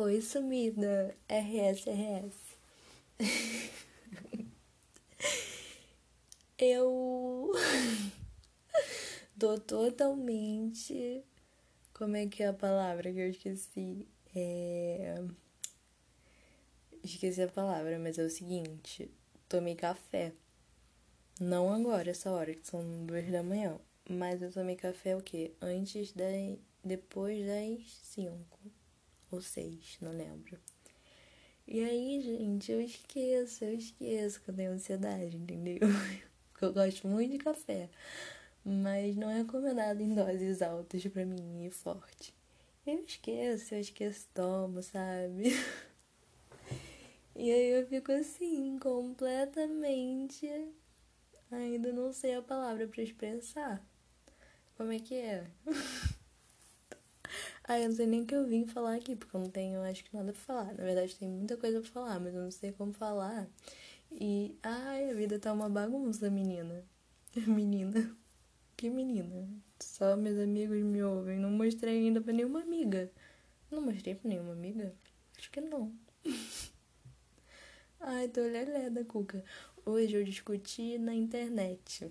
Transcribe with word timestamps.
Oi, 0.00 0.20
sumida. 0.20 1.12
RS, 1.28 1.90
RS. 1.90 2.36
Eu 6.56 7.50
tô 9.36 9.58
totalmente. 9.58 11.24
Como 11.92 12.14
é 12.14 12.28
que 12.28 12.44
é 12.44 12.46
a 12.46 12.52
palavra 12.52 13.12
que 13.12 13.18
eu 13.18 13.28
esqueci? 13.28 14.06
É. 14.36 15.20
Esqueci 17.02 17.42
a 17.42 17.48
palavra, 17.48 17.98
mas 17.98 18.18
é 18.20 18.22
o 18.22 18.30
seguinte: 18.30 19.10
tomei 19.48 19.74
café. 19.74 20.32
Não 21.40 21.74
agora, 21.74 22.08
essa 22.08 22.30
hora, 22.30 22.54
que 22.54 22.64
são 22.64 23.04
duas 23.04 23.26
da 23.32 23.42
manhã. 23.42 23.76
Mas 24.08 24.42
eu 24.42 24.52
tomei 24.52 24.76
café 24.76 25.16
o 25.16 25.20
quê? 25.20 25.50
Antes 25.60 26.12
das. 26.12 26.56
Depois 26.84 27.44
das 27.44 27.82
cinco 28.04 28.77
ou 29.30 29.40
seis, 29.40 29.98
não 30.00 30.12
lembro. 30.12 30.58
E 31.66 31.84
aí, 31.84 32.20
gente, 32.22 32.72
eu 32.72 32.80
esqueço, 32.80 33.64
eu 33.64 33.74
esqueço 33.74 34.40
que 34.40 34.50
eu 34.50 34.54
tenho 34.54 34.72
ansiedade, 34.72 35.36
entendeu? 35.36 35.80
Porque 36.50 36.64
eu 36.64 36.72
gosto 36.72 37.06
muito 37.06 37.32
de 37.32 37.38
café, 37.38 37.90
mas 38.64 39.16
não 39.16 39.30
é 39.30 39.38
recomendado 39.38 40.00
em 40.00 40.14
doses 40.14 40.62
altas 40.62 41.06
para 41.06 41.26
mim 41.26 41.66
e 41.66 41.70
forte. 41.70 42.34
Eu 42.86 43.04
esqueço, 43.04 43.74
eu 43.74 43.80
esqueço, 43.80 44.26
tomo, 44.34 44.82
sabe? 44.82 45.52
E 47.40 47.52
aí 47.52 47.70
eu 47.70 47.86
fico 47.86 48.10
assim, 48.10 48.76
completamente. 48.80 50.44
Ainda 51.52 51.92
não 51.92 52.12
sei 52.12 52.34
a 52.34 52.42
palavra 52.42 52.88
para 52.88 53.00
expressar. 53.00 53.80
Como 54.76 54.90
é 54.90 54.98
que 54.98 55.14
é? 55.14 55.46
Ah, 57.70 57.78
eu 57.78 57.90
não 57.90 57.94
sei 57.94 58.06
nem 58.06 58.22
o 58.22 58.26
que 58.26 58.34
eu 58.34 58.46
vim 58.46 58.64
falar 58.66 58.94
aqui, 58.94 59.14
porque 59.14 59.36
eu 59.36 59.40
não 59.40 59.50
tenho, 59.50 59.82
acho 59.82 60.02
que 60.02 60.16
nada 60.16 60.32
pra 60.32 60.40
falar. 60.40 60.72
Na 60.72 60.84
verdade, 60.84 61.14
tem 61.14 61.28
muita 61.28 61.54
coisa 61.54 61.82
pra 61.82 61.90
falar, 61.90 62.18
mas 62.18 62.34
eu 62.34 62.40
não 62.40 62.50
sei 62.50 62.72
como 62.72 62.94
falar. 62.94 63.46
E, 64.10 64.56
ai, 64.62 65.10
a 65.10 65.14
vida 65.14 65.38
tá 65.38 65.52
uma 65.52 65.68
bagunça, 65.68 66.30
menina. 66.30 66.82
Menina. 67.46 68.16
Que 68.74 68.88
menina? 68.88 69.46
Só 69.80 70.16
meus 70.16 70.38
amigos 70.38 70.78
me 70.82 71.02
ouvem. 71.02 71.38
Não 71.38 71.50
mostrei 71.50 71.98
ainda 71.98 72.22
pra 72.22 72.32
nenhuma 72.32 72.62
amiga. 72.62 73.10
Não 73.70 73.82
mostrei 73.82 74.14
pra 74.14 74.30
nenhuma 74.30 74.52
amiga? 74.52 74.94
Acho 75.36 75.50
que 75.50 75.60
não. 75.60 75.92
ai, 78.00 78.28
tô 78.28 78.40
lelé 78.40 79.04
cuca. 79.04 79.44
Hoje 79.84 80.16
eu 80.16 80.24
discuti 80.24 80.96
na 80.96 81.14
internet. 81.14 82.10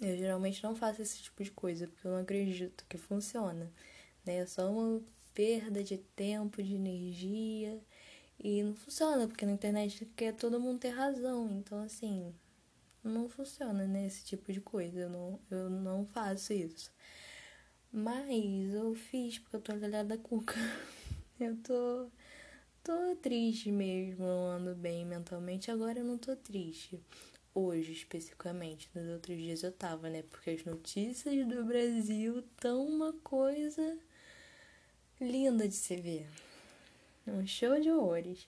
Eu 0.00 0.16
geralmente 0.16 0.62
não 0.64 0.74
faço 0.74 1.00
esse 1.00 1.22
tipo 1.22 1.44
de 1.44 1.52
coisa, 1.52 1.86
porque 1.86 2.08
eu 2.08 2.10
não 2.10 2.20
acredito 2.20 2.84
que 2.88 2.98
funciona 2.98 3.70
né? 4.26 4.38
É 4.38 4.46
só 4.46 4.70
uma 4.70 5.02
perda 5.34 5.84
de 5.84 5.98
tempo, 5.98 6.62
de 6.62 6.74
energia. 6.74 7.80
E 8.38 8.62
não 8.62 8.74
funciona, 8.74 9.26
porque 9.26 9.46
na 9.46 9.52
internet 9.52 10.04
quer 10.16 10.34
todo 10.34 10.60
mundo 10.60 10.80
ter 10.80 10.90
razão. 10.90 11.50
Então, 11.58 11.82
assim, 11.82 12.34
não 13.04 13.28
funciona, 13.28 13.86
né? 13.86 14.06
Esse 14.06 14.24
tipo 14.24 14.52
de 14.52 14.60
coisa. 14.60 15.00
Eu 15.00 15.10
não, 15.10 15.40
eu 15.50 15.70
não 15.70 16.04
faço 16.06 16.52
isso. 16.52 16.90
Mas 17.92 18.74
eu 18.74 18.94
fiz 18.94 19.38
porque 19.38 19.56
eu 19.56 19.60
tô 19.60 19.72
olhando 19.72 20.08
da 20.08 20.18
cuca. 20.18 20.54
Eu 21.38 21.54
tô, 21.58 22.10
tô 22.82 23.14
triste 23.16 23.70
mesmo, 23.70 24.24
não 24.24 24.46
ando 24.52 24.74
bem 24.74 25.04
mentalmente. 25.04 25.70
Agora 25.70 25.98
eu 25.98 26.04
não 26.04 26.16
tô 26.16 26.34
triste. 26.34 26.98
Hoje, 27.54 27.92
especificamente. 27.92 28.88
Nos 28.94 29.06
outros 29.08 29.36
dias 29.36 29.62
eu 29.62 29.70
tava, 29.70 30.08
né? 30.08 30.22
Porque 30.22 30.48
as 30.48 30.64
notícias 30.64 31.46
do 31.46 31.62
Brasil 31.62 32.42
tão 32.58 32.86
uma 32.86 33.12
coisa 33.22 33.98
linda 35.20 35.68
de 35.68 35.74
se 35.74 35.96
ver. 35.96 36.26
Um 37.26 37.46
show 37.46 37.80
de 37.80 37.90
horrores. 37.90 38.46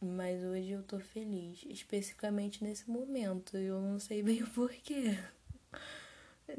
Mas 0.00 0.42
hoje 0.42 0.70
eu 0.70 0.82
tô 0.82 0.98
feliz, 0.98 1.64
especificamente 1.66 2.62
nesse 2.62 2.90
momento. 2.90 3.56
Eu 3.56 3.80
não 3.80 3.98
sei 3.98 4.22
bem 4.22 4.42
o 4.42 4.50
porquê. 4.50 5.18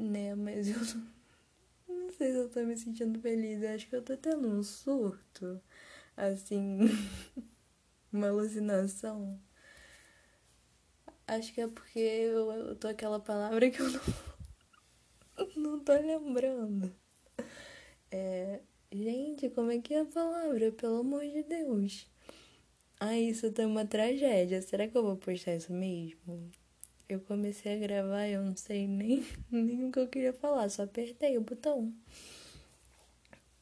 Né, 0.00 0.34
mas 0.34 0.68
eu 0.68 0.80
não, 0.96 1.06
não 1.96 2.10
sei 2.10 2.32
se 2.32 2.38
eu 2.38 2.50
tô 2.50 2.60
me 2.64 2.76
sentindo 2.76 3.20
feliz. 3.20 3.62
Eu 3.62 3.72
acho 3.72 3.88
que 3.88 3.94
eu 3.94 4.02
tô 4.02 4.16
tendo 4.16 4.48
um 4.48 4.60
surto. 4.60 5.60
Assim, 6.16 6.80
uma 8.12 8.28
alucinação. 8.28 9.40
Acho 11.26 11.54
que 11.54 11.60
é 11.60 11.68
porque 11.68 11.98
eu, 11.98 12.50
eu 12.52 12.76
tô 12.76 12.88
aquela 12.88 13.20
palavra 13.20 13.70
que 13.70 13.80
eu 13.80 13.86
não, 15.38 15.46
não 15.56 15.80
tô 15.80 15.92
lembrando. 15.92 16.92
É, 18.10 18.60
Gente, 18.98 19.50
como 19.50 19.70
é 19.70 19.78
que 19.78 19.92
é 19.92 20.00
a 20.00 20.04
palavra? 20.06 20.72
Pelo 20.72 21.00
amor 21.00 21.20
de 21.20 21.42
Deus. 21.42 22.06
Ah, 22.98 23.18
isso 23.18 23.52
tá 23.52 23.66
uma 23.66 23.84
tragédia. 23.84 24.62
Será 24.62 24.88
que 24.88 24.96
eu 24.96 25.02
vou 25.02 25.16
postar 25.18 25.54
isso 25.54 25.70
mesmo? 25.70 26.50
Eu 27.06 27.20
comecei 27.20 27.74
a 27.74 27.78
gravar 27.78 28.26
eu 28.26 28.42
não 28.42 28.56
sei 28.56 28.86
nem, 28.88 29.22
nem 29.52 29.84
o 29.84 29.92
que 29.92 29.98
eu 29.98 30.08
queria 30.08 30.32
falar, 30.32 30.70
só 30.70 30.84
apertei 30.84 31.36
o 31.36 31.42
botão. 31.42 31.92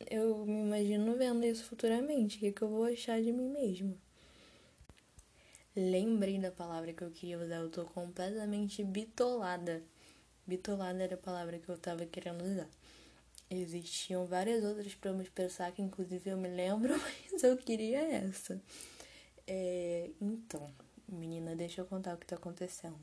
Eu 0.09 0.47
me 0.47 0.63
imagino 0.63 1.17
vendo 1.17 1.45
isso 1.45 1.65
futuramente. 1.65 2.37
O 2.37 2.41
que, 2.41 2.53
que 2.53 2.63
eu 2.63 2.69
vou 2.69 2.85
achar 2.85 3.21
de 3.21 3.33
mim 3.33 3.49
mesmo? 3.49 3.99
Lembrei 5.75 6.39
da 6.39 6.53
palavra 6.53 6.93
que 6.93 7.03
eu 7.03 7.11
queria 7.11 7.41
usar, 7.41 7.57
eu 7.57 7.71
tô 7.71 7.85
completamente 7.87 8.85
bitolada. 8.85 9.83
Bitolada 10.47 11.03
era 11.03 11.15
a 11.17 11.19
palavra 11.19 11.59
que 11.59 11.69
eu 11.69 11.77
tava 11.77 12.07
querendo 12.07 12.45
usar. 12.45 12.69
Existiam 13.61 14.27
várias 14.27 14.65
outras 14.65 14.95
para 14.95 15.13
me 15.13 15.29
pensar, 15.29 15.73
que 15.73 15.83
inclusive 15.83 16.31
eu 16.31 16.37
me 16.37 16.49
lembro, 16.49 16.95
mas 17.33 17.43
eu 17.43 17.57
queria 17.57 18.01
essa. 18.01 18.61
É, 19.47 20.11
então, 20.21 20.71
menina, 21.09 21.55
deixa 21.55 21.81
eu 21.81 21.87
contar 21.87 22.15
o 22.15 22.19
que 22.19 22.27
tá 22.27 22.37
acontecendo. 22.37 22.99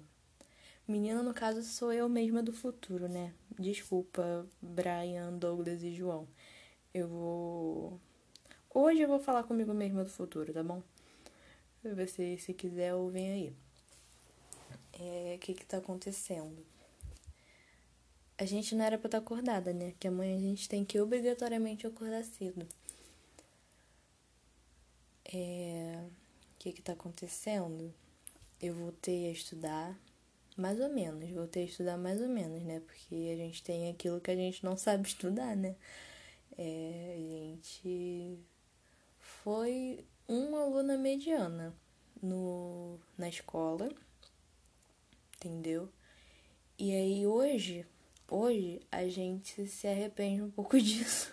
Menina, 0.87 1.21
no 1.23 1.33
caso, 1.33 1.63
sou 1.63 1.93
eu 1.93 2.09
mesma 2.09 2.41
do 2.43 2.51
futuro, 2.51 3.07
né? 3.07 3.33
Desculpa, 3.57 4.45
Brian, 4.61 5.31
Douglas 5.33 5.83
e 5.83 5.93
João. 5.93 6.27
Eu 6.93 7.07
vou. 7.07 7.99
Hoje 8.73 9.01
eu 9.01 9.07
vou 9.07 9.19
falar 9.19 9.43
comigo 9.43 9.73
mesma 9.73 10.03
do 10.03 10.09
futuro, 10.09 10.51
tá 10.51 10.63
bom? 10.63 10.81
Você, 11.83 12.37
se 12.37 12.53
quiser, 12.53 12.93
ouvem 12.93 13.31
aí. 13.31 13.53
É, 14.93 15.35
o 15.35 15.39
que 15.39 15.53
que 15.53 15.65
tá 15.65 15.77
acontecendo? 15.77 16.65
A 18.41 18.45
gente 18.45 18.73
não 18.73 18.83
era 18.83 18.97
pra 18.97 19.07
estar 19.07 19.19
acordada, 19.19 19.71
né? 19.71 19.93
Que 19.99 20.07
amanhã 20.07 20.35
a 20.35 20.39
gente 20.39 20.67
tem 20.67 20.83
que 20.83 20.99
obrigatoriamente 20.99 21.85
acordar 21.85 22.23
cedo. 22.23 22.67
É... 25.31 26.03
O 26.55 26.57
que 26.57 26.71
que 26.71 26.81
tá 26.81 26.93
acontecendo? 26.93 27.93
Eu 28.59 28.73
voltei 28.73 29.27
a 29.27 29.31
estudar, 29.31 29.95
mais 30.57 30.79
ou 30.79 30.89
menos. 30.89 31.29
Voltei 31.29 31.65
a 31.65 31.65
estudar 31.67 31.97
mais 31.97 32.19
ou 32.19 32.27
menos, 32.27 32.63
né? 32.63 32.79
Porque 32.79 33.29
a 33.31 33.37
gente 33.37 33.61
tem 33.61 33.91
aquilo 33.91 34.19
que 34.19 34.31
a 34.31 34.35
gente 34.35 34.65
não 34.65 34.75
sabe 34.75 35.05
estudar, 35.07 35.55
né? 35.55 35.75
É... 36.57 37.13
A 37.13 37.17
gente 37.19 38.39
foi 39.19 40.03
uma 40.27 40.63
aluna 40.63 40.97
mediana 40.97 41.75
no... 42.19 42.99
na 43.15 43.29
escola, 43.29 43.87
entendeu? 45.37 45.87
E 46.79 46.91
aí 46.91 47.27
hoje 47.27 47.85
hoje 48.31 48.81
a 48.89 49.07
gente 49.07 49.67
se 49.67 49.87
arrepende 49.87 50.41
um 50.41 50.49
pouco 50.49 50.79
disso. 50.81 51.31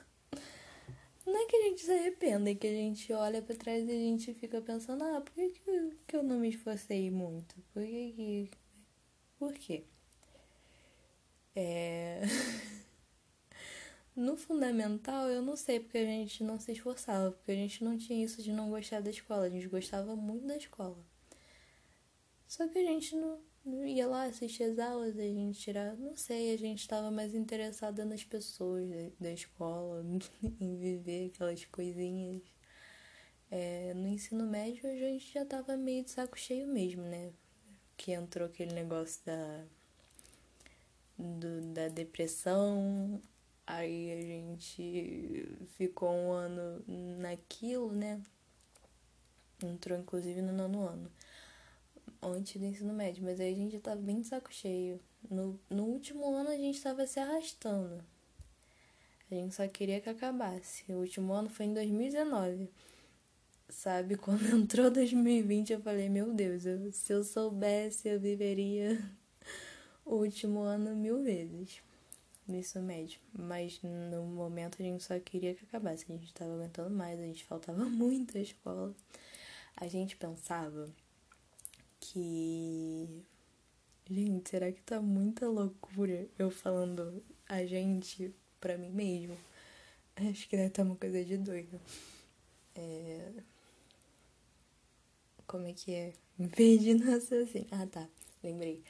Não 1.24 1.36
é 1.36 1.46
que 1.46 1.56
a 1.56 1.62
gente 1.64 1.82
se 1.82 1.92
arrependa, 1.92 2.50
é 2.50 2.54
que 2.54 2.66
a 2.66 2.72
gente 2.72 3.12
olha 3.12 3.40
para 3.40 3.54
trás 3.54 3.86
e 3.86 3.90
a 3.90 3.94
gente 3.94 4.34
fica 4.34 4.60
pensando, 4.60 5.04
ah, 5.04 5.20
por 5.20 5.32
que, 5.34 5.60
que, 6.06 6.16
eu 6.16 6.22
não 6.22 6.40
me 6.40 6.48
esforcei 6.48 7.10
muito? 7.10 7.54
Por 7.72 7.82
que 7.84 8.12
que... 8.12 8.50
Por 9.38 9.52
quê? 9.52 9.84
É... 11.54 12.22
no 14.16 14.36
fundamental, 14.36 15.28
eu 15.28 15.42
não 15.42 15.54
sei 15.54 15.80
porque 15.80 15.98
a 15.98 16.04
gente 16.04 16.42
não 16.42 16.58
se 16.58 16.72
esforçava, 16.72 17.30
porque 17.30 17.52
a 17.52 17.54
gente 17.54 17.84
não 17.84 17.96
tinha 17.96 18.24
isso 18.24 18.42
de 18.42 18.52
não 18.52 18.70
gostar 18.70 19.00
da 19.00 19.10
escola, 19.10 19.44
a 19.44 19.50
gente 19.50 19.68
gostava 19.68 20.16
muito 20.16 20.46
da 20.46 20.56
escola. 20.56 20.98
Só 22.46 22.66
que 22.66 22.78
a 22.78 22.82
gente 22.82 23.14
não, 23.14 23.38
assistir 24.28 24.64
as 24.64 24.78
aulas, 24.78 25.18
a 25.18 25.22
gente 25.22 25.58
tirava, 25.60 25.96
não 25.96 26.16
sei, 26.16 26.54
a 26.54 26.58
gente 26.58 26.80
estava 26.80 27.10
mais 27.10 27.34
interessada 27.34 28.04
nas 28.04 28.24
pessoas 28.24 28.88
da, 28.88 29.10
da 29.20 29.32
escola, 29.32 30.04
em 30.60 30.76
viver 30.76 31.30
aquelas 31.32 31.64
coisinhas. 31.66 32.42
É, 33.50 33.94
no 33.94 34.06
ensino 34.08 34.46
médio 34.46 34.88
a 34.88 34.94
gente 34.94 35.32
já 35.32 35.44
tava 35.44 35.76
meio 35.76 36.04
de 36.04 36.10
saco 36.10 36.38
cheio 36.38 36.66
mesmo, 36.66 37.02
né? 37.02 37.32
Que 37.96 38.12
entrou 38.12 38.46
aquele 38.46 38.74
negócio 38.74 39.24
da, 39.24 39.64
do, 41.18 41.60
da 41.72 41.88
depressão, 41.88 43.20
aí 43.66 44.12
a 44.12 44.20
gente 44.20 45.58
ficou 45.76 46.10
um 46.10 46.32
ano 46.32 46.84
naquilo, 47.18 47.92
né? 47.92 48.20
Entrou 49.62 49.98
inclusive 49.98 50.42
no 50.42 50.52
nono 50.52 50.86
ano 50.86 51.10
antes 52.22 52.60
do 52.60 52.66
ensino 52.66 52.92
médio, 52.92 53.24
mas 53.24 53.40
aí 53.40 53.52
a 53.52 53.56
gente 53.56 53.72
já 53.72 53.80
tava 53.80 54.00
bem 54.00 54.20
de 54.20 54.28
saco 54.28 54.52
cheio. 54.52 55.00
No, 55.30 55.58
no 55.68 55.84
último 55.84 56.26
ano 56.34 56.50
a 56.50 56.56
gente 56.56 56.80
tava 56.80 57.06
se 57.06 57.18
arrastando. 57.20 58.02
A 59.30 59.34
gente 59.34 59.54
só 59.54 59.68
queria 59.68 60.00
que 60.00 60.08
acabasse. 60.08 60.90
O 60.90 60.96
último 60.96 61.32
ano 61.32 61.48
foi 61.48 61.66
em 61.66 61.74
2019. 61.74 62.70
Sabe, 63.68 64.16
quando 64.18 64.46
entrou 64.46 64.90
2020, 64.90 65.74
eu 65.74 65.80
falei, 65.80 66.08
meu 66.08 66.32
Deus, 66.32 66.64
eu, 66.64 66.90
se 66.90 67.12
eu 67.12 67.22
soubesse, 67.22 68.08
eu 68.08 68.18
viveria 68.18 68.98
o 70.04 70.16
último 70.16 70.60
ano 70.60 70.96
mil 70.96 71.22
vezes 71.22 71.82
no 72.46 72.56
ensino 72.56 72.84
médio. 72.84 73.20
Mas 73.32 73.80
no 73.82 74.22
momento 74.24 74.76
a 74.80 74.82
gente 74.82 75.04
só 75.04 75.18
queria 75.20 75.54
que 75.54 75.64
acabasse. 75.64 76.06
A 76.08 76.12
gente 76.12 76.32
tava 76.32 76.54
aguentando 76.54 76.90
mais, 76.90 77.20
a 77.20 77.24
gente 77.24 77.44
faltava 77.44 77.84
muito 77.86 78.38
à 78.38 78.40
escola. 78.40 78.94
A 79.76 79.86
gente 79.86 80.16
pensava 80.16 80.90
que. 82.00 83.24
Gente, 84.10 84.48
será 84.48 84.72
que 84.72 84.80
tá 84.82 85.00
muita 85.00 85.46
loucura 85.48 86.26
eu 86.38 86.50
falando 86.50 87.22
a 87.48 87.64
gente 87.64 88.34
pra 88.60 88.78
mim 88.78 88.90
mesmo? 88.90 89.36
Acho 90.16 90.48
que 90.48 90.56
deve 90.56 90.70
tá 90.70 90.82
uma 90.82 90.96
coisa 90.96 91.24
de 91.24 91.36
doido. 91.36 91.80
É... 92.74 93.32
Como 95.46 95.66
é 95.66 95.72
que 95.72 95.92
é? 95.94 96.12
Perdi 96.56 96.94
no 96.94 97.12
assim. 97.14 97.66
Ah, 97.70 97.86
tá. 97.86 98.08
Lembrei 98.42 98.82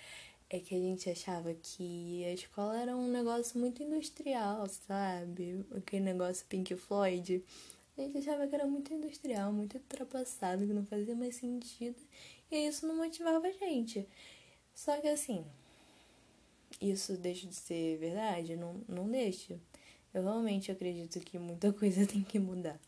é 0.50 0.58
que 0.58 0.74
a 0.74 0.78
gente 0.78 1.10
achava 1.10 1.54
que 1.54 2.24
a 2.24 2.32
escola 2.32 2.80
era 2.80 2.96
um 2.96 3.08
negócio 3.10 3.58
muito 3.60 3.82
industrial, 3.82 4.66
sabe? 4.68 5.64
Aquele 5.76 6.04
negócio 6.04 6.46
Pink 6.46 6.74
Floyd. 6.74 7.44
A 7.96 8.00
gente 8.00 8.18
achava 8.18 8.46
que 8.46 8.54
era 8.54 8.66
muito 8.66 8.92
industrial, 8.94 9.52
muito 9.52 9.74
ultrapassado, 9.74 10.66
que 10.66 10.72
não 10.72 10.86
fazia 10.86 11.14
mais 11.14 11.34
sentido. 11.34 11.96
E 12.50 12.66
isso 12.66 12.86
não 12.86 12.96
motivava 12.96 13.46
a 13.46 13.52
gente. 13.52 14.06
Só 14.74 15.00
que 15.00 15.08
assim, 15.08 15.44
isso 16.80 17.16
deixa 17.16 17.46
de 17.46 17.54
ser 17.54 17.98
verdade? 17.98 18.56
Não, 18.56 18.80
não 18.88 19.08
deixa. 19.10 19.58
Eu 20.14 20.22
realmente 20.22 20.70
acredito 20.70 21.20
que 21.20 21.38
muita 21.38 21.72
coisa 21.74 22.06
tem 22.06 22.22
que 22.22 22.38
mudar. 22.38 22.78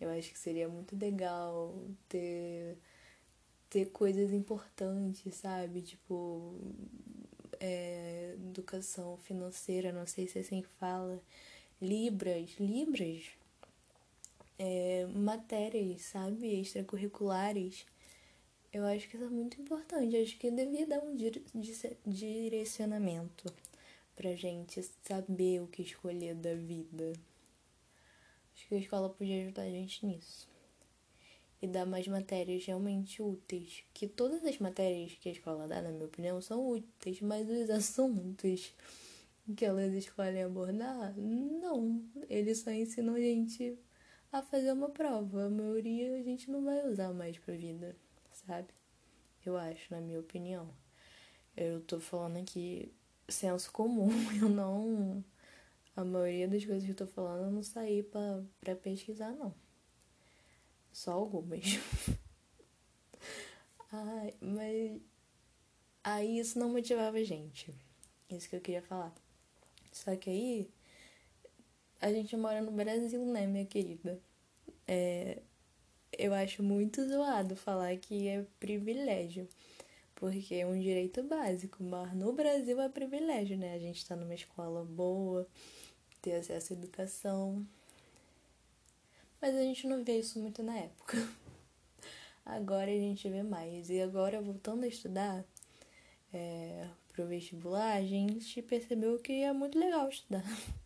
Eu 0.00 0.10
acho 0.10 0.32
que 0.32 0.38
seria 0.38 0.68
muito 0.68 0.96
legal 0.96 1.74
ter 2.08 2.78
ter 3.68 3.86
coisas 3.90 4.32
importantes, 4.32 5.36
sabe? 5.36 5.80
Tipo, 5.82 6.54
é, 7.60 8.34
educação 8.34 9.16
financeira, 9.18 9.92
não 9.92 10.06
sei 10.06 10.26
se 10.26 10.38
é 10.38 10.40
assim 10.40 10.62
fala. 10.80 11.22
Libras, 11.80 12.50
Libras, 12.58 13.30
é, 14.58 15.06
matérias, 15.14 16.02
sabe? 16.02 16.60
Extracurriculares. 16.60 17.86
Eu 18.72 18.86
acho 18.86 19.08
que 19.08 19.16
isso 19.16 19.24
é 19.24 19.28
muito 19.28 19.60
importante. 19.60 20.14
Eu 20.14 20.22
acho 20.22 20.38
que 20.38 20.50
devia 20.50 20.86
dar 20.86 21.02
um 21.02 21.16
direcionamento 22.06 23.52
pra 24.14 24.34
gente 24.34 24.82
saber 25.02 25.60
o 25.60 25.66
que 25.66 25.82
escolher 25.82 26.34
da 26.34 26.54
vida. 26.54 27.12
Acho 28.54 28.68
que 28.68 28.74
a 28.74 28.78
escola 28.78 29.10
podia 29.10 29.42
ajudar 29.42 29.62
a 29.62 29.70
gente 29.70 30.06
nisso 30.06 30.48
e 31.62 31.66
dar 31.66 31.84
mais 31.84 32.06
matérias 32.08 32.64
realmente 32.64 33.20
úteis. 33.22 33.84
Que 33.92 34.06
todas 34.06 34.44
as 34.44 34.58
matérias 34.58 35.12
que 35.20 35.28
a 35.28 35.32
escola 35.32 35.68
dá, 35.68 35.82
na 35.82 35.90
minha 35.90 36.06
opinião, 36.06 36.40
são 36.40 36.70
úteis, 36.70 37.20
mas 37.20 37.48
os 37.48 37.68
assuntos 37.70 38.72
que 39.56 39.64
elas 39.64 39.92
escolhem 39.94 40.44
abordar, 40.44 41.12
não. 41.18 42.02
Eles 42.28 42.58
só 42.58 42.70
ensinam 42.70 43.14
a 43.14 43.20
gente 43.20 43.76
a 44.32 44.42
fazer 44.42 44.72
uma 44.72 44.88
prova. 44.90 45.46
A 45.46 45.50
maioria 45.50 46.16
a 46.16 46.22
gente 46.22 46.50
não 46.50 46.64
vai 46.64 46.86
usar 46.88 47.12
mais 47.12 47.36
pra 47.38 47.54
vida, 47.54 47.96
sabe? 48.46 48.68
Eu 49.44 49.56
acho, 49.56 49.92
na 49.92 50.00
minha 50.00 50.20
opinião. 50.20 50.68
Eu 51.56 51.80
tô 51.82 52.00
falando 52.00 52.38
aqui 52.38 52.92
senso 53.28 53.70
comum, 53.72 54.10
eu 54.40 54.48
não. 54.48 55.24
A 55.96 56.04
maioria 56.04 56.48
das 56.48 56.64
coisas 56.64 56.84
que 56.84 56.90
eu 56.90 56.96
tô 56.96 57.06
falando 57.06 57.46
eu 57.46 57.50
não 57.50 57.62
saí 57.62 58.02
pra, 58.02 58.42
pra 58.60 58.76
pesquisar, 58.76 59.32
não. 59.32 59.54
Só 60.92 61.12
algumas. 61.12 61.64
Ai, 63.92 64.34
mas. 64.40 65.00
Aí 66.02 66.38
isso 66.38 66.58
não 66.58 66.70
motivava 66.70 67.18
a 67.18 67.24
gente. 67.24 67.74
Isso 68.30 68.48
que 68.48 68.56
eu 68.56 68.60
queria 68.60 68.82
falar. 68.82 69.12
Só 69.92 70.14
que 70.16 70.30
aí. 70.30 70.70
A 72.00 72.10
gente 72.12 72.36
mora 72.36 72.62
no 72.62 72.72
Brasil, 72.72 73.24
né, 73.26 73.46
minha 73.46 73.66
querida? 73.66 74.20
É, 74.88 75.42
eu 76.18 76.34
acho 76.34 76.62
muito 76.62 77.06
zoado 77.08 77.56
falar 77.56 77.96
que 77.96 78.28
é 78.28 78.44
privilégio. 78.58 79.48
Porque 80.14 80.54
é 80.56 80.66
um 80.66 80.78
direito 80.78 81.22
básico, 81.22 81.82
mas 81.82 82.12
no 82.14 82.32
Brasil 82.32 82.78
é 82.80 82.88
privilégio, 82.90 83.56
né? 83.56 83.74
A 83.74 83.78
gente 83.78 84.06
tá 84.06 84.14
numa 84.14 84.34
escola 84.34 84.84
boa, 84.84 85.48
ter 86.20 86.34
acesso 86.34 86.74
à 86.74 86.76
educação, 86.76 87.66
mas 89.40 89.54
a 89.54 89.62
gente 89.62 89.86
não 89.86 90.04
vê 90.04 90.18
isso 90.18 90.38
muito 90.38 90.62
na 90.62 90.76
época. 90.76 91.16
Agora 92.44 92.90
a 92.90 92.94
gente 92.94 93.28
vê 93.30 93.42
mais. 93.42 93.88
E 93.88 94.00
agora, 94.00 94.40
voltando 94.40 94.84
a 94.84 94.88
estudar 94.88 95.44
é, 96.32 96.86
pro 97.12 97.26
vestibular, 97.26 97.96
a 97.96 98.02
gente 98.02 98.60
percebeu 98.62 99.18
que 99.18 99.32
é 99.42 99.52
muito 99.52 99.78
legal 99.78 100.08
estudar. 100.08 100.44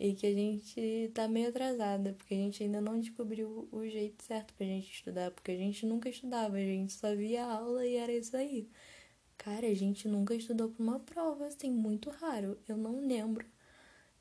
e 0.00 0.14
que 0.14 0.26
a 0.26 0.34
gente 0.34 1.10
tá 1.14 1.28
meio 1.28 1.50
atrasada, 1.50 2.14
porque 2.14 2.34
a 2.34 2.36
gente 2.38 2.62
ainda 2.64 2.80
não 2.80 2.98
descobriu 3.00 3.68
o 3.70 3.86
jeito 3.86 4.22
certo 4.24 4.54
pra 4.54 4.66
gente 4.66 4.92
estudar, 4.92 5.30
porque 5.30 5.52
a 5.52 5.56
gente 5.56 5.86
nunca 5.86 6.08
estudava, 6.08 6.56
a 6.56 6.60
gente 6.60 6.92
só 6.92 7.14
via 7.14 7.44
aula 7.46 7.86
e 7.86 7.96
era 7.96 8.12
isso 8.12 8.36
aí. 8.36 8.68
Cara, 9.38 9.66
a 9.66 9.74
gente 9.74 10.08
nunca 10.08 10.34
estudou 10.34 10.70
pra 10.70 10.82
uma 10.82 11.00
prova, 11.00 11.46
assim, 11.46 11.70
muito 11.70 12.10
raro. 12.10 12.58
Eu 12.68 12.76
não 12.76 13.00
lembro 13.06 13.46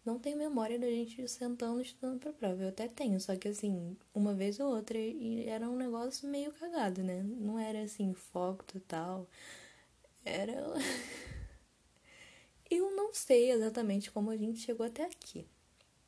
não 0.05 0.17
tenho 0.19 0.37
memória 0.37 0.79
da 0.79 0.87
gente 0.87 1.27
sentando 1.27 1.81
estudando 1.81 2.19
pra 2.19 2.33
prova. 2.33 2.63
Eu 2.63 2.69
até 2.69 2.87
tenho, 2.87 3.19
só 3.19 3.35
que 3.35 3.47
assim, 3.47 3.95
uma 4.13 4.33
vez 4.33 4.59
ou 4.59 4.75
outra, 4.75 4.97
e 4.97 5.47
era 5.47 5.69
um 5.69 5.75
negócio 5.75 6.27
meio 6.27 6.51
cagado, 6.53 7.03
né? 7.03 7.21
Não 7.23 7.59
era 7.59 7.83
assim, 7.83 8.13
foco 8.13 8.63
total. 8.65 9.27
Era. 10.25 10.53
Eu 12.69 12.95
não 12.95 13.13
sei 13.13 13.51
exatamente 13.51 14.11
como 14.11 14.29
a 14.31 14.37
gente 14.37 14.59
chegou 14.59 14.85
até 14.85 15.03
aqui. 15.05 15.47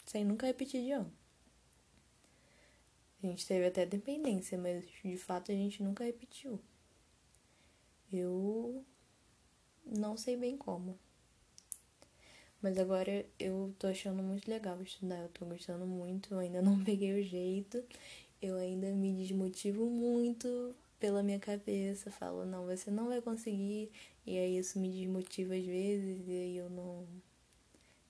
Sem 0.05 0.25
nunca 0.25 0.47
repetir 0.47 0.83
de 0.83 0.91
ano. 0.91 1.11
A 3.23 3.27
gente 3.27 3.45
teve 3.45 3.67
até 3.67 3.85
dependência, 3.85 4.57
mas 4.57 4.83
de 5.03 5.17
fato 5.17 5.51
a 5.51 5.55
gente 5.55 5.83
nunca 5.83 6.03
repetiu. 6.03 6.59
Eu 8.11 8.83
não 9.85 10.17
sei 10.17 10.35
bem 10.35 10.57
como. 10.57 10.97
Mas 12.61 12.77
agora 12.77 13.25
eu 13.39 13.73
tô 13.79 13.87
achando 13.87 14.21
muito 14.21 14.49
legal 14.49 14.81
estudar, 14.81 15.19
eu 15.19 15.29
tô 15.29 15.45
gostando 15.45 15.85
muito, 15.85 16.33
eu 16.33 16.39
ainda 16.39 16.61
não 16.63 16.83
peguei 16.83 17.19
o 17.19 17.23
jeito, 17.23 17.83
eu 18.41 18.55
ainda 18.57 18.87
me 18.91 19.13
desmotivo 19.13 19.85
muito 19.89 20.75
pela 20.99 21.23
minha 21.23 21.39
cabeça, 21.39 22.11
falo, 22.11 22.45
não, 22.45 22.65
você 22.65 22.91
não 22.91 23.07
vai 23.07 23.21
conseguir, 23.21 23.91
e 24.25 24.37
aí 24.37 24.57
isso 24.57 24.77
me 24.79 24.89
desmotiva 24.91 25.55
às 25.55 25.65
vezes, 25.65 26.27
e 26.27 26.31
aí 26.31 26.57
eu 26.57 26.69
não 26.69 27.07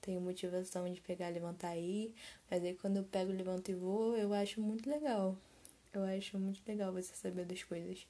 tenho 0.02 0.20
motivação 0.20 0.92
de 0.92 1.00
pegar, 1.00 1.30
levantar 1.30 1.76
e 1.76 2.06
ir, 2.06 2.14
mas 2.50 2.62
aí 2.64 2.74
quando 2.74 2.98
eu 2.98 3.04
pego, 3.04 3.32
levanto 3.32 3.70
e 3.70 3.74
vou, 3.74 4.16
eu 4.16 4.32
acho 4.34 4.60
muito 4.60 4.88
legal. 4.90 5.36
Eu 5.94 6.04
acho 6.04 6.38
muito 6.38 6.62
legal 6.66 6.92
você 6.92 7.14
saber 7.14 7.46
das 7.46 7.62
coisas 7.64 8.06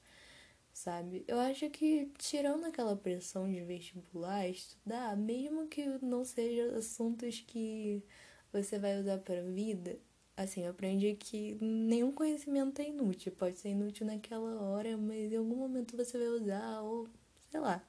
sabe? 0.73 1.23
Eu 1.27 1.39
acho 1.39 1.69
que 1.69 2.11
tirando 2.17 2.65
aquela 2.65 2.95
pressão 2.95 3.49
de 3.51 3.61
vestibular, 3.61 4.47
estudar, 4.49 5.15
mesmo 5.15 5.67
que 5.67 5.85
não 6.01 6.25
seja 6.25 6.75
assuntos 6.77 7.41
que 7.41 8.03
você 8.51 8.79
vai 8.79 8.99
usar 8.99 9.19
para 9.19 9.41
vida, 9.43 9.97
assim, 10.35 10.63
eu 10.63 10.71
aprendi 10.71 11.15
que 11.15 11.55
nenhum 11.61 12.11
conhecimento 12.11 12.81
é 12.81 12.89
inútil. 12.89 13.31
Pode 13.33 13.59
ser 13.59 13.69
inútil 13.69 14.05
naquela 14.07 14.61
hora, 14.61 14.97
mas 14.97 15.31
em 15.31 15.37
algum 15.37 15.55
momento 15.55 15.95
você 15.95 16.17
vai 16.17 16.27
usar, 16.27 16.81
ou 16.81 17.07
sei 17.51 17.59
lá, 17.59 17.83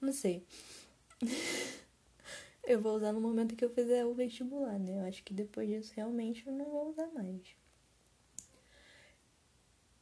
não 0.00 0.12
sei. 0.12 0.44
eu 2.66 2.80
vou 2.80 2.96
usar 2.96 3.12
no 3.12 3.20
momento 3.20 3.56
que 3.56 3.64
eu 3.64 3.70
fizer 3.70 4.04
o 4.04 4.14
vestibular, 4.14 4.78
né? 4.78 4.98
Eu 5.00 5.04
acho 5.06 5.22
que 5.22 5.34
depois 5.34 5.68
disso 5.68 5.92
realmente 5.94 6.46
eu 6.46 6.52
não 6.52 6.66
vou 6.66 6.90
usar 6.90 7.08
mais. 7.12 7.56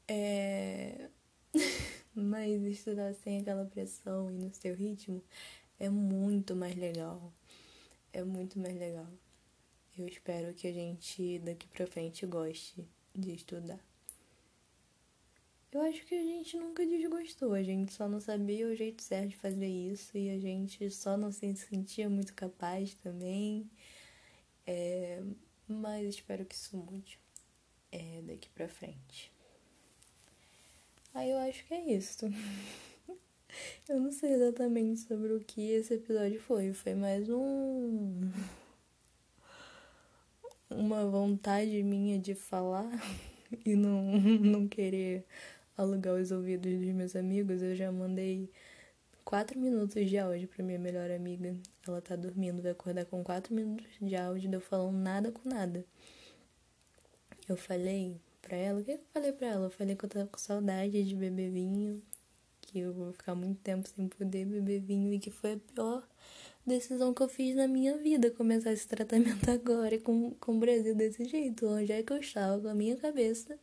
É. 0.09 1.09
Mas 2.15 2.63
estudar 2.65 3.15
sem 3.15 3.41
aquela 3.41 3.65
pressão 3.65 4.31
e 4.31 4.35
no 4.35 4.53
seu 4.53 4.75
ritmo 4.75 5.23
é 5.79 5.89
muito 5.89 6.55
mais 6.55 6.77
legal. 6.77 7.33
É 8.13 8.23
muito 8.23 8.59
mais 8.59 8.77
legal. 8.77 9.09
Eu 9.97 10.07
espero 10.07 10.55
que 10.55 10.67
a 10.67 10.73
gente 10.73 11.39
daqui 11.41 11.67
pra 11.69 11.87
frente 11.87 12.27
goste 12.27 12.87
de 13.15 13.35
estudar. 13.35 13.81
Eu 15.73 15.81
acho 15.81 16.05
que 16.05 16.15
a 16.15 16.23
gente 16.23 16.55
nunca 16.59 16.85
desgostou, 16.85 17.55
a 17.55 17.63
gente 17.63 17.95
só 17.95 18.07
não 18.07 18.21
sabia 18.21 18.67
o 18.67 18.75
jeito 18.75 19.03
certo 19.03 19.31
de 19.31 19.37
fazer 19.37 19.67
isso 19.67 20.19
e 20.19 20.29
a 20.29 20.39
gente 20.39 20.91
só 20.91 21.17
não 21.17 21.33
se 21.33 21.57
sentia 21.57 22.11
muito 22.11 22.35
capaz 22.35 22.93
também. 22.97 23.71
É, 24.67 25.23
mas 25.67 26.07
espero 26.07 26.45
que 26.45 26.55
isso 26.55 26.77
mude 26.77 27.19
é, 27.91 28.21
daqui 28.21 28.51
pra 28.51 28.69
frente. 28.69 29.33
Aí 31.15 31.31
eu 31.31 31.39
acho 31.39 31.65
que 31.65 31.73
é 31.73 31.81
isso. 31.95 32.27
eu 33.89 33.99
não 33.99 34.13
sei 34.13 34.35
exatamente 34.35 35.01
sobre 35.01 35.33
o 35.33 35.41
que 35.41 35.71
esse 35.71 35.95
episódio 35.95 36.39
foi. 36.39 36.75
Foi 36.75 36.95
mais 36.95 37.31
um. 37.31 38.31
uma 40.69 41.07
vontade 41.09 41.83
minha 41.83 42.19
de 42.19 42.35
falar 42.35 42.91
e 43.65 43.75
não, 43.75 44.21
não 44.21 44.69
querer 44.69 45.25
alugar 45.83 46.15
os 46.15 46.31
ouvidos 46.31 46.73
dos 46.73 46.95
meus 46.95 47.17
amigos, 47.17 47.63
eu 47.63 47.75
já 47.75 47.91
mandei 47.91 48.51
quatro 49.25 49.59
minutos 49.59 50.09
de 50.09 50.19
áudio 50.19 50.49
pra 50.49 50.65
minha 50.65 50.79
melhor 50.79 51.11
amiga. 51.11 51.57
Ela 51.87 52.01
tá 52.01 52.17
dormindo, 52.17 52.63
vai 52.63 52.73
acordar 52.73 53.05
com 53.07 53.23
quatro 53.23 53.55
minutos 53.55 53.87
de 54.01 54.17
áudio, 54.17 54.49
de 54.49 54.57
eu 54.57 54.61
falando 54.61 54.97
nada 54.97 55.33
com 55.33 55.49
nada. 55.49 55.85
Eu 57.49 57.57
falei 57.57 58.21
pra 58.41 58.57
ela, 58.57 58.81
o 58.81 58.85
que 58.85 58.93
eu 58.93 59.01
falei 59.13 59.33
pra 59.33 59.47
ela? 59.49 59.67
Eu 59.67 59.71
falei 59.71 59.97
que 59.97 60.05
eu 60.05 60.09
tava 60.09 60.27
com 60.27 60.39
saudade 60.39 61.03
de 61.03 61.15
beber 61.15 61.51
vinho, 61.51 62.03
que 62.61 62.79
eu 62.81 62.93
vou 62.93 63.13
ficar 63.13 63.35
muito 63.35 63.61
tempo 63.61 63.89
sem 63.89 64.09
poder 64.09 64.47
beber 64.47 64.81
vinho 64.81 65.13
e 65.13 65.19
que 65.19 65.31
foi 65.31 65.55
a 65.55 65.57
pior 65.57 66.07
decisão 66.65 67.13
que 67.13 67.23
eu 67.23 67.29
fiz 67.29 67.57
na 67.57 67.67
minha 67.67 67.97
vida, 67.99 68.31
começar 68.31 68.73
esse 68.73 68.87
tratamento 68.87 69.49
agora 69.51 69.99
com, 69.99 70.31
com 70.33 70.57
o 70.57 70.59
Brasil 70.59 70.95
desse 70.95 71.25
jeito. 71.25 71.67
Onde 71.67 71.93
é 71.93 72.03
que 72.03 72.13
eu 72.13 72.19
estava 72.19 72.61
com 72.61 72.69
a 72.69 72.75
minha 72.75 72.97
cabeça 72.97 73.59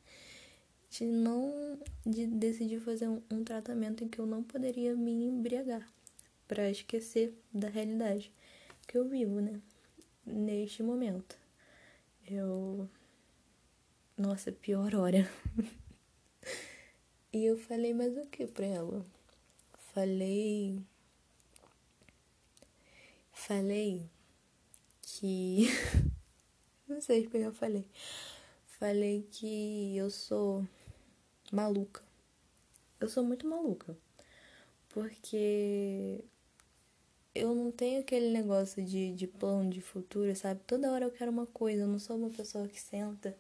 de 0.90 1.06
não 1.06 1.80
de 2.06 2.26
decidir 2.26 2.80
fazer 2.80 3.08
um, 3.08 3.22
um 3.30 3.44
tratamento 3.44 4.04
em 4.04 4.08
que 4.08 4.20
eu 4.20 4.26
não 4.26 4.44
poderia 4.44 4.96
me 4.96 5.12
embriagar 5.12 5.88
para 6.48 6.70
esquecer 6.70 7.34
da 7.54 7.70
realidade 7.70 8.32
que 8.88 8.98
eu 8.98 9.08
vivo, 9.08 9.40
né? 9.40 9.62
Neste 10.26 10.82
momento. 10.82 11.38
Eu 12.28 12.90
nossa, 14.18 14.52
pior 14.52 14.96
hora. 14.96 15.30
e 17.32 17.46
eu 17.46 17.58
falei 17.58 17.94
mais 17.94 18.18
o 18.18 18.28
que 18.28 18.46
pra 18.48 18.66
ela? 18.66 19.06
Falei 19.94 20.84
falei 23.32 24.10
que 25.02 25.68
não 26.88 27.00
sei 27.00 27.26
o 27.26 27.30
que 27.30 27.38
eu 27.38 27.54
falei. 27.54 27.86
Falei 28.66 29.28
que 29.32 29.96
eu 29.96 30.10
sou 30.10 30.68
maluca. 31.56 32.02
Eu 33.00 33.08
sou 33.10 33.24
muito 33.24 33.48
maluca. 33.48 33.98
Porque 34.90 36.24
eu 37.34 37.54
não 37.56 37.72
tenho 37.72 38.02
aquele 38.02 38.30
negócio 38.32 38.84
de, 38.84 39.14
de 39.14 39.28
plano 39.28 39.70
de 39.70 39.82
futuro, 39.82 40.36
sabe? 40.36 40.62
Toda 40.66 40.92
hora 40.92 41.06
eu 41.06 41.12
quero 41.12 41.32
uma 41.32 41.46
coisa. 41.46 41.84
Eu 41.84 41.88
não 41.88 42.00
sou 42.00 42.18
uma 42.18 42.30
pessoa 42.30 42.68
que 42.68 42.82
senta 42.82 43.36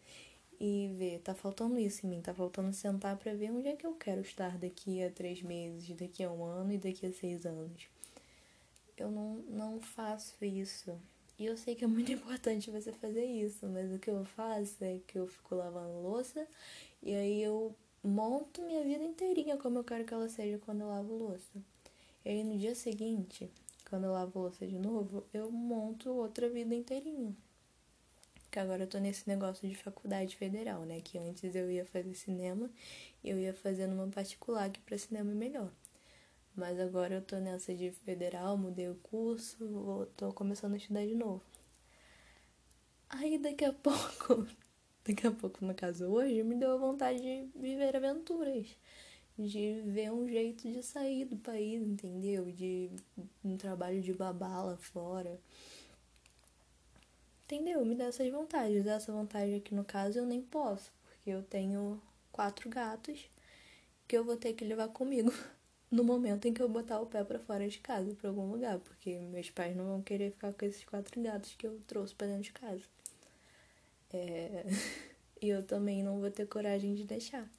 e 0.59 0.93
vê, 0.97 1.19
tá 1.19 1.33
faltando 1.33 1.79
isso 1.79 2.05
em 2.05 2.09
mim, 2.09 2.21
tá 2.21 2.33
faltando 2.33 2.73
sentar 2.73 3.17
para 3.17 3.33
ver 3.33 3.51
onde 3.51 3.69
é 3.69 3.75
que 3.75 3.87
eu 3.87 3.93
quero 3.93 4.21
estar 4.21 4.57
daqui 4.57 5.01
a 5.01 5.09
três 5.09 5.41
meses, 5.41 5.95
daqui 5.95 6.21
a 6.23 6.31
um 6.31 6.43
ano 6.43 6.73
e 6.73 6.77
daqui 6.77 7.05
a 7.05 7.13
seis 7.13 7.45
anos. 7.45 7.87
Eu 8.97 9.09
não, 9.09 9.35
não 9.47 9.81
faço 9.81 10.35
isso. 10.43 10.99
E 11.37 11.45
eu 11.45 11.55
sei 11.55 11.75
que 11.75 11.85
é 11.85 11.87
muito 11.87 12.11
importante 12.13 12.69
você 12.69 12.91
fazer 12.91 13.23
isso, 13.25 13.67
mas 13.67 13.91
o 13.93 13.99
que 13.99 14.09
eu 14.09 14.25
faço 14.25 14.83
é 14.83 14.99
que 15.07 15.17
eu 15.17 15.27
fico 15.27 15.55
lavando 15.55 16.01
louça 16.01 16.45
e 17.01 17.13
aí 17.13 17.41
eu 17.41 17.73
monto 18.03 18.61
minha 18.61 18.83
vida 18.83 19.03
inteirinha 19.03 19.57
como 19.57 19.79
eu 19.79 19.83
quero 19.83 20.05
que 20.05 20.13
ela 20.13 20.29
seja 20.29 20.57
quando 20.59 20.81
eu 20.81 20.87
lavo 20.87 21.15
louça. 21.15 21.59
E 22.23 22.29
aí 22.29 22.43
no 22.43 22.57
dia 22.57 22.75
seguinte, 22.75 23.49
quando 23.89 24.05
eu 24.05 24.11
lavo 24.11 24.39
louça 24.39 24.65
de 24.67 24.77
novo, 24.77 25.25
eu 25.33 25.51
monto 25.51 26.09
outra 26.11 26.49
vida 26.49 26.75
inteirinha. 26.75 27.35
Que 28.51 28.59
agora 28.59 28.83
eu 28.83 28.87
tô 28.87 28.97
nesse 28.97 29.27
negócio 29.27 29.67
de 29.67 29.75
faculdade 29.75 30.35
federal, 30.35 30.83
né? 30.83 31.01
Que 31.01 31.17
antes 31.17 31.55
eu 31.55 31.69
ia 31.69 31.85
fazer 31.85 32.13
cinema 32.15 32.69
e 33.23 33.29
eu 33.29 33.37
ia 33.39 33.53
fazer 33.53 33.87
numa 33.87 34.07
particular, 34.07 34.69
que 34.71 34.79
pra 34.79 34.97
cinema 34.97 35.31
é 35.31 35.35
melhor. 35.35 35.71
Mas 36.55 36.79
agora 36.79 37.15
eu 37.15 37.21
tô 37.21 37.37
nessa 37.37 37.73
de 37.73 37.91
federal, 37.91 38.57
mudei 38.57 38.89
o 38.89 38.95
curso, 38.95 39.57
vou, 39.67 40.05
tô 40.07 40.33
começando 40.33 40.73
a 40.73 40.77
estudar 40.77 41.05
de 41.05 41.15
novo. 41.15 41.43
Aí 43.09 43.37
daqui 43.37 43.65
a 43.65 43.73
pouco 43.73 44.47
daqui 45.05 45.27
a 45.27 45.31
pouco, 45.31 45.65
no 45.65 45.73
caso 45.73 46.05
hoje, 46.05 46.43
me 46.43 46.55
deu 46.55 46.73
a 46.73 46.77
vontade 46.77 47.19
de 47.19 47.47
viver 47.55 47.95
aventuras. 47.95 48.67
De 49.37 49.81
ver 49.85 50.11
um 50.11 50.27
jeito 50.27 50.69
de 50.69 50.83
sair 50.83 51.25
do 51.25 51.37
país, 51.37 51.81
entendeu? 51.81 52.51
De 52.51 52.89
um 53.43 53.55
trabalho 53.55 54.01
de 54.01 54.13
babá 54.13 54.61
lá 54.61 54.77
fora. 54.77 55.39
Entendeu? 57.45 57.83
Me 57.85 57.95
dá 57.95 58.05
essas 58.05 58.29
vontades. 58.29 58.85
Essa 58.85 59.11
vontade 59.11 59.55
aqui 59.55 59.73
no 59.73 59.83
caso 59.83 60.19
eu 60.19 60.25
nem 60.25 60.41
posso, 60.41 60.91
porque 61.03 61.29
eu 61.29 61.41
tenho 61.41 62.01
quatro 62.31 62.69
gatos 62.69 63.29
que 64.07 64.17
eu 64.17 64.23
vou 64.23 64.35
ter 64.37 64.53
que 64.53 64.65
levar 64.65 64.89
comigo 64.89 65.31
no 65.89 66.03
momento 66.03 66.47
em 66.47 66.53
que 66.53 66.61
eu 66.61 66.69
botar 66.69 66.99
o 66.99 67.05
pé 67.05 67.23
para 67.23 67.39
fora 67.39 67.67
de 67.67 67.79
casa, 67.79 68.13
para 68.15 68.29
algum 68.29 68.51
lugar, 68.51 68.79
porque 68.79 69.17
meus 69.19 69.49
pais 69.49 69.75
não 69.75 69.85
vão 69.85 70.01
querer 70.01 70.31
ficar 70.31 70.53
com 70.53 70.65
esses 70.65 70.83
quatro 70.83 71.21
gatos 71.21 71.55
que 71.55 71.65
eu 71.65 71.79
trouxe 71.87 72.13
para 72.13 72.27
dentro 72.27 72.43
de 72.43 72.53
casa. 72.53 72.83
É... 74.13 74.65
e 75.41 75.47
eu 75.49 75.63
também 75.63 76.03
não 76.03 76.19
vou 76.19 76.31
ter 76.31 76.47
coragem 76.47 76.95
de 76.95 77.03
deixar. 77.03 77.49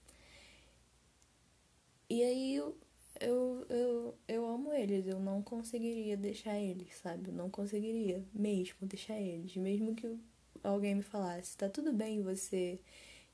E 2.08 2.22
aí 2.22 2.56
eu, 2.56 2.76
eu, 3.20 3.66
eu, 3.68 4.14
eu 4.26 4.46
amo 4.46 4.72
eles, 4.72 5.06
eu 5.06 5.20
não 5.20 5.42
conseguiria 5.42 6.16
deixar 6.16 6.58
eles, 6.58 6.96
sabe? 6.96 7.28
Eu 7.28 7.34
não 7.34 7.48
conseguiria 7.48 8.24
mesmo 8.34 8.86
deixar 8.86 9.18
eles. 9.20 9.56
Mesmo 9.56 9.94
que 9.94 10.18
alguém 10.62 10.96
me 10.96 11.02
falasse, 11.02 11.56
tá 11.56 11.68
tudo 11.68 11.92
bem 11.92 12.22
você 12.22 12.80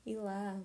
ir 0.05 0.15
lá. 0.17 0.61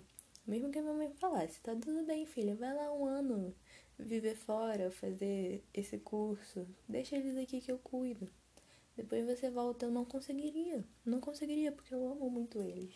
Mesmo 0.47 0.71
que 0.71 0.79
a 0.79 0.83
minha 0.83 0.95
mãe 0.95 1.13
falasse, 1.15 1.61
tá 1.61 1.75
tudo 1.75 2.05
bem, 2.05 2.27
filha, 2.27 2.55
vai 2.57 2.75
lá 2.75 2.93
um 2.93 3.07
ano 3.07 3.55
viver 3.99 4.35
fora, 4.37 4.91
fazer 4.91 5.65
esse 5.73 5.99
curso. 5.99 6.67
Deixa 6.89 7.17
eles 7.17 7.37
aqui 7.37 7.61
que 7.61 7.73
eu 7.73 7.79
cuido. 7.79 8.29
Depois 8.97 9.25
você 9.25 9.51
volta, 9.51 9.87
eu 9.87 9.91
não 9.91 10.05
conseguiria. 10.05 10.85
Não 11.05 11.21
conseguiria, 11.21 11.73
porque 11.73 11.95
eu 11.95 12.07
amo 12.07 12.29
muito 12.29 12.63
eles. 12.63 12.95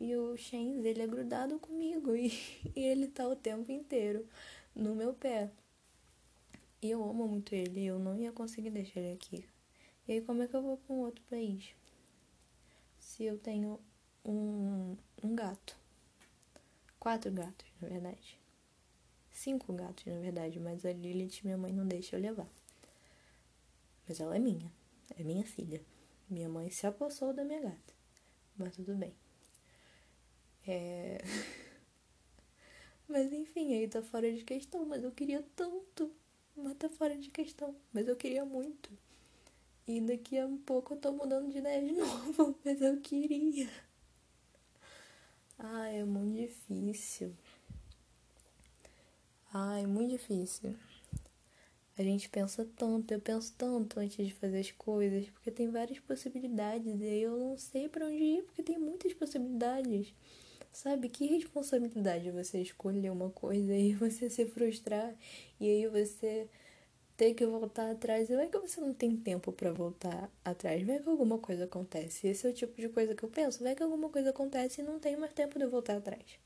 E 0.00 0.14
o 0.16 0.36
Shenz, 0.36 0.84
ele 0.84 1.02
é 1.02 1.06
grudado 1.06 1.58
comigo 1.58 2.14
e, 2.16 2.32
e 2.74 2.80
ele 2.80 3.08
tá 3.08 3.26
o 3.26 3.34
tempo 3.34 3.72
inteiro 3.72 4.26
no 4.74 4.94
meu 4.94 5.14
pé. 5.14 5.50
E 6.82 6.90
eu 6.90 7.02
amo 7.02 7.26
muito 7.26 7.54
ele, 7.54 7.84
eu 7.84 7.98
não 7.98 8.16
ia 8.18 8.30
conseguir 8.30 8.70
deixar 8.70 9.00
ele 9.00 9.14
aqui. 9.14 9.44
E 10.06 10.12
aí 10.12 10.20
como 10.20 10.42
é 10.42 10.46
que 10.46 10.54
eu 10.54 10.62
vou 10.62 10.76
para 10.76 10.94
um 10.94 11.00
outro 11.00 11.24
país? 11.28 11.74
Se 12.98 13.24
eu 13.24 13.38
tenho 13.38 13.80
um, 14.24 14.96
um 15.22 15.34
gato. 15.34 15.76
Quatro 16.98 17.30
gatos, 17.32 17.66
na 17.80 17.88
verdade. 17.88 18.38
Cinco 19.30 19.72
gatos, 19.72 20.04
na 20.06 20.18
verdade, 20.18 20.58
mas 20.58 20.84
a 20.84 20.92
Lilith, 20.92 21.40
minha 21.44 21.56
mãe, 21.56 21.72
não 21.72 21.86
deixa 21.86 22.16
eu 22.16 22.20
levar. 22.20 22.48
Mas 24.08 24.20
ela 24.20 24.36
é 24.36 24.38
minha. 24.38 24.70
É 25.14 25.22
minha 25.22 25.44
filha. 25.44 25.80
Minha 26.28 26.48
mãe 26.48 26.70
se 26.70 26.86
apossou 26.86 27.32
da 27.32 27.44
minha 27.44 27.60
gata. 27.60 27.94
Mas 28.56 28.74
tudo 28.74 28.94
bem. 28.94 29.14
É. 30.66 31.18
mas 33.08 33.32
enfim, 33.32 33.74
aí 33.74 33.88
tá 33.88 34.02
fora 34.02 34.32
de 34.32 34.44
questão. 34.44 34.84
Mas 34.86 35.04
eu 35.04 35.12
queria 35.12 35.44
tanto. 35.54 36.10
Mas 36.56 36.74
tá 36.76 36.88
fora 36.88 37.16
de 37.16 37.30
questão. 37.30 37.76
Mas 37.92 38.08
eu 38.08 38.16
queria 38.16 38.44
muito. 38.44 38.90
E 39.86 40.00
daqui 40.00 40.38
a 40.38 40.46
um 40.46 40.58
pouco 40.58 40.94
eu 40.94 40.98
tô 40.98 41.12
mudando 41.12 41.50
de 41.50 41.58
ideia 41.58 41.84
de 41.84 41.92
novo. 41.98 42.58
Mas 42.64 42.80
eu 42.80 43.00
queria. 43.00 43.70
Ai, 45.58 45.98
é 45.98 46.04
muito 46.04 46.36
difícil. 46.36 47.34
Ai, 49.52 49.86
muito 49.86 50.10
difícil. 50.10 50.76
A 51.98 52.02
gente 52.02 52.28
pensa 52.28 52.66
tanto, 52.76 53.12
eu 53.12 53.20
penso 53.20 53.54
tanto 53.56 53.98
antes 53.98 54.26
de 54.26 54.34
fazer 54.34 54.58
as 54.58 54.70
coisas, 54.70 55.28
porque 55.30 55.50
tem 55.50 55.70
várias 55.70 55.98
possibilidades 55.98 57.00
e 57.00 57.04
aí 57.04 57.22
eu 57.22 57.36
não 57.36 57.56
sei 57.56 57.88
para 57.88 58.06
onde 58.06 58.22
ir, 58.22 58.42
porque 58.42 58.62
tem 58.62 58.78
muitas 58.78 59.14
possibilidades. 59.14 60.12
Sabe, 60.72 61.08
que 61.08 61.26
responsabilidade 61.26 62.30
você 62.30 62.60
escolher 62.60 63.10
uma 63.10 63.30
coisa 63.30 63.74
e 63.74 63.94
você 63.96 64.28
se 64.28 64.44
frustrar 64.44 65.14
e 65.58 65.66
aí 65.70 65.86
você 65.88 66.46
ter 67.16 67.34
que 67.34 67.46
voltar 67.46 67.90
atrás. 67.90 68.28
Não 68.28 68.40
é 68.40 68.46
que 68.46 68.58
você 68.58 68.80
não 68.80 68.92
tem 68.92 69.16
tempo 69.16 69.52
para 69.52 69.72
voltar 69.72 70.30
atrás, 70.44 70.82
vai 70.86 70.98
que 71.00 71.08
alguma 71.08 71.38
coisa 71.38 71.64
acontece. 71.64 72.28
Esse 72.28 72.46
é 72.46 72.50
o 72.50 72.52
tipo 72.52 72.80
de 72.80 72.88
coisa 72.90 73.14
que 73.14 73.22
eu 73.22 73.28
penso. 73.30 73.62
Vai 73.62 73.74
que 73.74 73.82
alguma 73.82 74.10
coisa 74.10 74.30
acontece 74.30 74.80
e 74.82 74.84
não 74.84 74.98
tem 74.98 75.16
mais 75.16 75.32
tempo 75.32 75.58
de 75.58 75.66
voltar 75.66 75.96
atrás. 75.96 76.38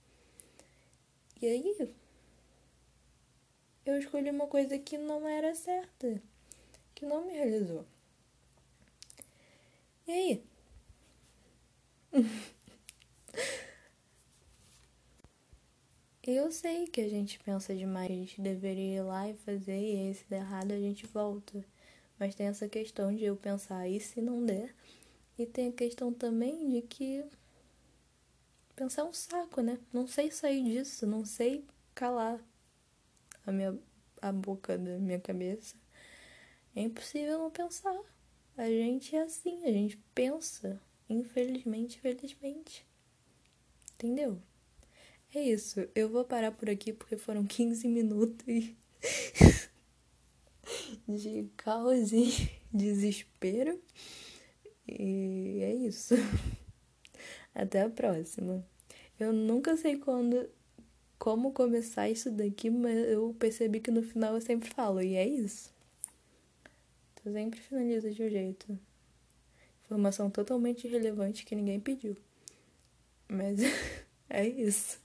E 1.43 1.47
aí, 1.47 1.89
eu 3.91 3.99
escolhi 3.99 4.31
uma 4.31 4.47
coisa 4.47 4.79
que 4.79 4.97
não 4.99 5.29
era 5.29 5.55
certa, 5.55 6.23
que 6.95 7.05
não 7.07 7.27
me 7.27 7.33
realizou. 7.33 7.85
E 10.07 10.13
aí? 10.13 10.45
Eu 16.23 16.53
sei 16.53 16.87
que 16.87 17.01
a 17.01 17.09
gente 17.09 17.39
pensa 17.41 17.75
demais, 17.75 18.11
a 18.11 18.15
gente 18.15 18.41
deveria 18.41 18.99
ir 18.99 19.03
lá 19.03 19.29
e 19.29 19.35
fazer, 19.35 19.79
e 19.79 20.09
aí 20.09 20.15
se 20.15 20.25
der 20.29 20.41
errado 20.41 20.73
a 20.73 20.79
gente 20.79 21.07
volta. 21.07 21.65
Mas 22.19 22.35
tem 22.35 22.47
essa 22.47 22.69
questão 22.69 23.15
de 23.15 23.25
eu 23.25 23.37
pensar, 23.37 23.89
e 23.89 23.99
se 23.99 24.21
não 24.21 24.45
der? 24.45 24.75
E 25.39 25.47
tem 25.47 25.69
a 25.69 25.73
questão 25.73 26.13
também 26.13 26.69
de 26.71 26.83
que 26.83 27.25
pensar 28.77 29.03
é 29.03 29.05
um 29.07 29.13
saco, 29.13 29.61
né? 29.63 29.79
Não 29.93 30.07
sei 30.07 30.31
sair 30.31 30.63
disso, 30.63 31.07
não 31.07 31.25
sei 31.25 31.65
calar 31.95 32.41
a 33.51 33.53
minha 33.53 33.79
a 34.23 34.33
boca 34.33 34.77
da 34.79 34.99
minha 34.99 35.21
cabeça. 35.21 35.77
É 36.75 36.83
impossível 36.83 37.39
não 37.39 37.51
pensar. 37.51 37.99
A 38.57 38.67
gente 38.67 39.17
é 39.17 39.23
assim, 39.23 39.65
a 39.65 39.73
gente 39.73 39.97
pensa 40.15 40.81
Infelizmente, 41.11 41.99
infelizmente. 41.99 42.87
Entendeu? 43.95 44.41
É 45.35 45.43
isso. 45.43 45.81
Eu 45.93 46.09
vou 46.09 46.25
parar 46.25 46.53
por 46.53 46.71
aqui 46.71 46.93
porque 46.93 47.17
foram 47.17 47.45
15 47.45 47.89
minutos 47.89 48.47
de 51.09 51.51
caos 51.57 52.13
e 52.13 52.49
desespero. 52.73 53.83
E 54.87 55.59
é 55.63 55.75
isso. 55.75 56.15
Até 57.53 57.83
a 57.83 57.91
próxima. 57.91 58.65
Eu 59.19 59.33
nunca 59.33 59.77
sei 59.77 59.97
quando 59.97 60.49
como 61.21 61.53
começar 61.53 62.09
isso 62.09 62.31
daqui, 62.31 62.71
mas 62.71 62.97
eu 62.97 63.37
percebi 63.39 63.79
que 63.79 63.91
no 63.91 64.03
final 64.03 64.35
eu 64.35 64.41
sempre 64.41 64.71
falo, 64.71 65.03
e 65.03 65.17
é 65.17 65.29
isso. 65.29 65.71
Tu 67.17 67.31
sempre 67.31 67.61
finaliza 67.61 68.11
de 68.11 68.23
um 68.23 68.31
jeito. 68.31 68.79
Informação 69.85 70.31
totalmente 70.31 70.87
irrelevante 70.87 71.45
que 71.45 71.55
ninguém 71.55 71.79
pediu. 71.79 72.17
Mas 73.29 73.61
é 74.31 74.49
isso. 74.49 75.00